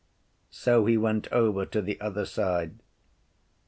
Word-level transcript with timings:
So 0.49 0.85
he 0.87 0.97
went 0.97 1.31
over 1.31 1.63
to 1.63 1.79
the 1.79 2.01
other 2.01 2.25
side. 2.25 2.79